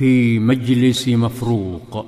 في 0.00 0.38
مجلس 0.38 1.08
مفروق. 1.08 2.06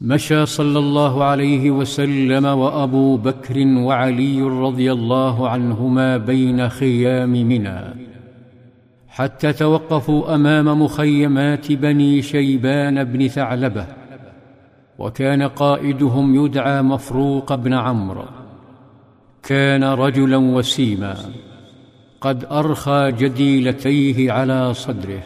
مشى 0.00 0.46
صلى 0.46 0.78
الله 0.78 1.24
عليه 1.24 1.70
وسلم 1.70 2.44
وأبو 2.44 3.16
بكر 3.16 3.66
وعلي 3.66 4.42
رضي 4.42 4.92
الله 4.92 5.48
عنهما 5.48 6.16
بين 6.16 6.68
خيام 6.68 7.28
منى. 7.28 7.80
حتى 9.08 9.52
توقفوا 9.52 10.34
أمام 10.34 10.82
مخيمات 10.82 11.72
بني 11.72 12.22
شيبان 12.22 13.04
بن 13.04 13.28
ثعلبة 13.28 13.86
وكان 14.98 15.42
قائدهم 15.42 16.44
يدعى 16.44 16.82
مفروق 16.82 17.54
بن 17.54 17.72
عمرو. 17.72 18.24
كان 19.42 19.84
رجلا 19.84 20.36
وسيما 20.36 21.16
قد 22.20 22.44
أرخى 22.44 23.12
جديلتيه 23.18 24.32
على 24.32 24.74
صدره. 24.74 25.22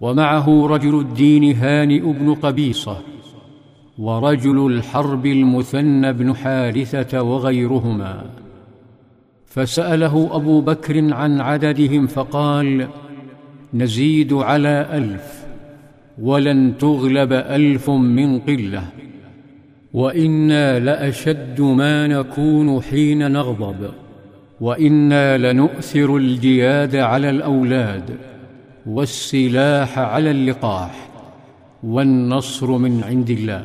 ومعه 0.00 0.66
رجل 0.66 1.00
الدين 1.00 1.56
هانئ 1.56 2.00
بن 2.00 2.34
قبيصة 2.34 2.98
ورجل 3.98 4.66
الحرب 4.66 5.26
المثنى 5.26 6.12
بن 6.12 6.34
حارثة 6.34 7.22
وغيرهما. 7.22 8.24
فسأله 9.46 10.36
أبو 10.36 10.60
بكر 10.60 11.14
عن 11.14 11.40
عددهم 11.40 12.06
فقال 12.06 12.88
نزيد 13.74 14.32
على 14.32 14.86
ألف 14.92 15.46
ولن 16.22 16.78
تغلب 16.78 17.32
ألف 17.32 17.90
من 17.90 18.38
قلة 18.38 18.82
وإنا 19.94 20.78
لأشد 20.78 21.60
ما 21.60 22.06
نكون 22.06 22.82
حين 22.82 23.30
نغضب 23.32 23.90
وإنا 24.60 25.38
لنؤثر 25.38 26.16
الجياد 26.16 26.96
على 26.96 27.30
الأولاد. 27.30 28.35
والسلاح 28.86 29.98
على 29.98 30.30
اللقاح 30.30 31.08
والنصر 31.82 32.70
من 32.70 33.04
عند 33.04 33.30
الله. 33.30 33.64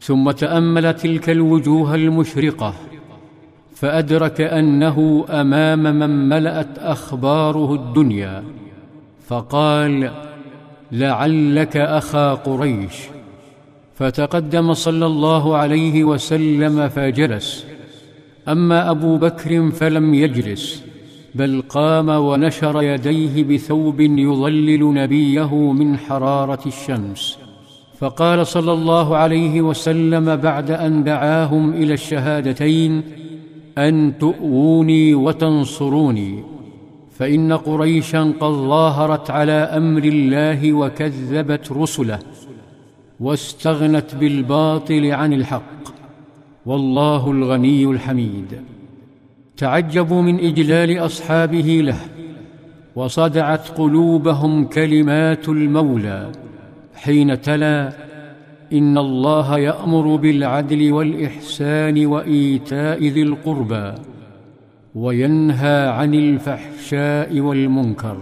ثم 0.00 0.30
تامل 0.30 0.94
تلك 0.94 1.30
الوجوه 1.30 1.94
المشرقة 1.94 2.74
فأدرك 3.74 4.40
أنه 4.40 5.24
أمام 5.30 5.82
من 5.82 6.28
ملأت 6.28 6.78
أخباره 6.78 7.74
الدنيا 7.74 8.44
فقال 9.28 10.10
لعلك 10.92 11.76
أخا 11.76 12.34
قريش 12.34 12.94
فتقدم 13.94 14.74
صلى 14.74 15.06
الله 15.06 15.56
عليه 15.56 16.04
وسلم 16.04 16.88
فجلس. 16.88 17.66
أما 18.48 18.90
أبو 18.90 19.16
بكر 19.16 19.70
فلم 19.70 20.14
يجلس. 20.14 20.89
بل 21.34 21.62
قام 21.68 22.08
ونشر 22.08 22.82
يديه 22.82 23.44
بثوب 23.44 24.00
يظلل 24.00 24.94
نبيه 24.94 25.54
من 25.54 25.98
حرارة 25.98 26.60
الشمس. 26.66 27.38
فقال 27.98 28.46
صلى 28.46 28.72
الله 28.72 29.16
عليه 29.16 29.62
وسلم 29.62 30.36
بعد 30.36 30.70
أن 30.70 31.04
دعاهم 31.04 31.70
إلى 31.70 31.94
الشهادتين 31.94 33.02
أن 33.78 34.18
تؤووني 34.18 35.14
وتنصروني. 35.14 36.44
فإن 37.18 37.52
قريشا 37.52 38.22
قد 38.40 38.52
ظاهرت 38.52 39.30
على 39.30 39.52
أمر 39.52 40.04
الله 40.04 40.72
وكذبت 40.72 41.72
رسله 41.72 42.18
واستغنت 43.20 44.14
بالباطل 44.14 45.12
عن 45.12 45.32
الحق. 45.32 45.80
والله 46.66 47.30
الغني 47.30 47.84
الحميد. 47.84 48.79
تعجبوا 49.60 50.22
من 50.22 50.40
إجلال 50.40 50.98
أصحابه 50.98 51.80
له 51.84 51.98
وصدعت 52.96 53.68
قلوبهم 53.68 54.64
كلمات 54.64 55.48
المولى 55.48 56.32
حين 56.94 57.40
تلا 57.40 57.92
إن 58.72 58.98
الله 58.98 59.58
يأمر 59.58 60.16
بالعدل 60.16 60.92
والإحسان 60.92 62.06
وإيتاء 62.06 63.06
ذي 63.06 63.22
القربى 63.22 63.94
وينهى 64.94 65.88
عن 65.88 66.14
الفحشاء 66.14 67.40
والمنكر 67.40 68.16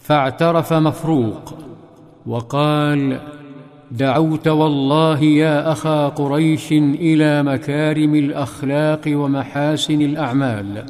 فاعترف 0.00 0.72
مفروق 0.72 1.54
وقال 2.26 3.20
دعوت 3.90 4.48
والله 4.48 5.22
يا 5.22 5.72
أخا 5.72 6.08
قريش 6.08 6.72
إلى 6.72 7.42
مكارم 7.42 8.14
الأخلاق 8.14 9.00
ومحاسن 9.08 10.00
الأعمال. 10.02 10.84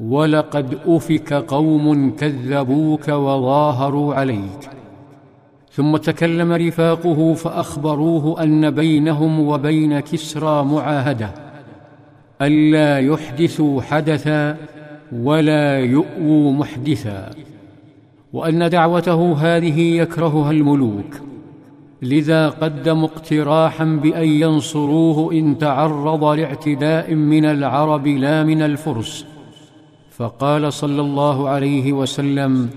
ولقد 0.00 0.78
أفك 0.86 1.32
قوم 1.32 2.10
كذبوك 2.10 3.08
وظاهروا 3.08 4.14
عليك. 4.14 4.70
ثم 5.72 5.96
تكلم 5.96 6.52
رفاقه 6.52 7.34
فأخبروه 7.34 8.42
أن 8.42 8.70
بينهم 8.70 9.40
وبين 9.40 10.00
كسرى 10.00 10.64
معاهدة 10.64 11.30
الا 12.42 12.98
يحدثوا 12.98 13.82
حدثا 13.82 14.56
ولا 15.12 15.78
يؤووا 15.78 16.52
محدثا 16.52 17.30
وأن 18.32 18.70
دعوته 18.70 19.36
هذه 19.38 19.80
يكرهها 19.80 20.50
الملوك. 20.50 21.20
لذا 22.02 22.48
قدموا 22.48 23.08
اقتراحا 23.08 23.84
بأن 23.84 24.28
ينصروه 24.28 25.32
إن 25.32 25.58
تعرض 25.58 26.24
لاعتداء 26.24 27.14
من 27.14 27.44
العرب 27.44 28.06
لا 28.06 28.44
من 28.44 28.62
الفرس. 28.62 29.26
فقال 30.10 30.72
صلى 30.72 31.00
الله 31.00 31.48
عليه 31.48 31.92
وسلم 31.92 32.70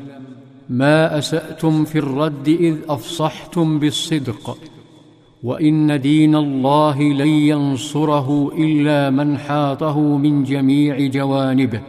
ما 0.70 1.18
أسأتم 1.18 1.86
في 1.86 2.00
الرد 2.00 2.48
إذ 2.48 2.76
أفصحتم 2.90 3.80
بالصدق 3.80 4.58
وإن 5.44 6.02
دين 6.02 6.36
الله 6.36 7.02
لن 7.02 7.28
ينصره 7.28 8.52
إلا 8.58 9.10
من 9.10 9.38
حاطه 9.38 10.00
من 10.00 10.44
جميع 10.44 11.08
جوانبه. 11.08 11.82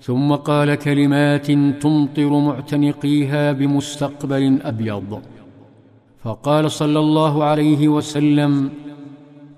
ثم 0.00 0.32
قال 0.32 0.74
كلمات 0.74 1.50
تمطر 1.82 2.38
معتنقيها 2.38 3.52
بمستقبل 3.52 4.58
أبيض. 4.62 5.20
فقال 6.24 6.70
صلى 6.70 6.98
الله 6.98 7.44
عليه 7.44 7.88
وسلم 7.88 8.70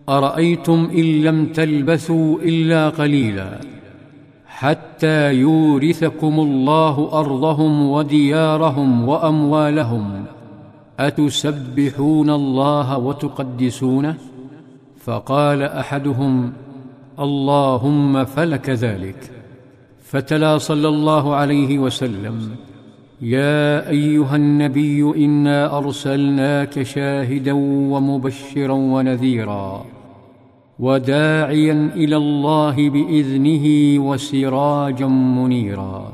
أرأيتم 0.08 0.90
إن 0.94 1.22
لم 1.22 1.46
تلبثوا 1.46 2.38
إلا 2.38 2.88
قليلا 2.88 3.60
حتى 4.46 5.32
يورثكم 5.32 6.40
الله 6.40 7.08
أرضهم 7.12 7.90
وديارهم 7.90 9.08
وأموالهم 9.08 10.24
أتسبحون 11.00 12.30
الله 12.30 12.98
وتقدسونه؟ 12.98 14.16
فقال 15.00 15.62
أحدهم 15.62 16.52
اللهم 17.20 18.24
فلك 18.24 18.70
ذلك. 18.70 19.30
فتلا 20.02 20.58
صلى 20.58 20.88
الله 20.88 21.34
عليه 21.34 21.78
وسلم. 21.78 22.56
يا 23.22 23.88
أيها 23.90 24.36
النبي 24.36 25.24
إنا 25.24 25.78
أرسلناك 25.78 26.82
شاهدا 26.82 27.52
ومبشرا 27.92 28.72
ونذيرا 28.72 29.84
وداعيا 30.78 31.90
إلى 31.94 32.16
الله 32.16 32.90
بإذنه 32.90 33.66
وسراجا 34.08 35.06
منيرا. 35.06 36.12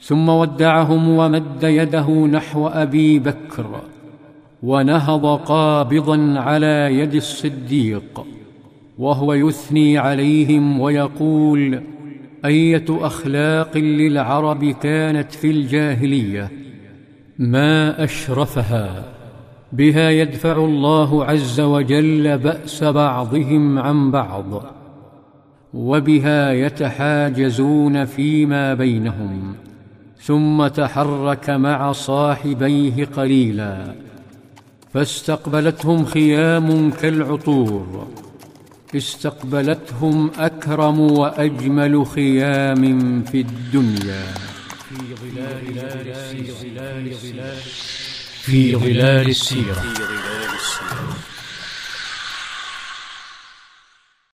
ثم 0.00 0.28
ودعهم 0.28 1.08
ومد 1.08 1.62
يده 1.62 2.10
نحو 2.10 2.66
أبي 2.66 3.18
بكر 3.18 3.80
ونهض 4.62 5.26
قابضا 5.26 6.34
على 6.38 6.98
يد 6.98 7.14
الصديق 7.14 8.24
وهو 8.98 9.32
يثني 9.32 9.98
عليهم 9.98 10.80
ويقول 10.80 11.82
أية 12.44 12.84
أخلاق 12.90 13.76
للعرب 13.76 14.64
كانت 14.64 15.32
في 15.32 15.50
الجاهلية؟ 15.50 16.50
ما 17.38 18.04
أشرفها 18.04 19.04
بها 19.72 20.10
يدفع 20.10 20.56
الله 20.56 21.24
عز 21.24 21.60
وجل 21.60 22.38
بأس 22.38 22.84
بعضهم 22.84 23.78
عن 23.78 24.10
بعض 24.10 24.64
وبها 25.74 26.52
يتحاجزون 26.52 28.04
فيما 28.04 28.74
بينهم 28.74 29.54
ثم 30.18 30.66
تحرك 30.66 31.50
مع 31.50 31.92
صاحبيه 31.92 33.04
قليلا 33.04 33.94
فاستقبلتهم 34.92 36.04
خيام 36.04 36.90
كالعطور. 36.90 38.06
استقبلتهم 38.98 40.30
أكرم 40.38 41.00
وأجمل 41.00 42.06
خيام 42.06 42.82
في 43.24 43.40
الدنيا. 43.40 44.24
في 44.88 46.46
ظلال 46.52 47.08
السيرة. 47.08 47.52
في 48.42 48.76
ظلال 48.76 49.28
السيره 49.28 49.82